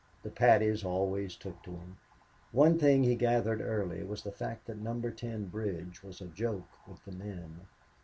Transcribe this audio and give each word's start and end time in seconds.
The 0.23 0.31
Paddies 0.31 0.83
always 0.83 1.35
took 1.35 1.61
to 1.61 1.69
him. 1.69 1.97
One 2.51 2.79
thing 2.79 3.03
he 3.03 3.13
gathered 3.15 3.61
early 3.61 4.01
was 4.03 4.23
the 4.23 4.31
fact 4.31 4.65
that 4.65 4.79
Number 4.79 5.11
Ten 5.11 5.45
bridge 5.45 6.01
was 6.01 6.21
a 6.21 6.25
joke 6.27 6.69
with 6.87 7.05
the 7.05 7.11
men. 7.11 7.67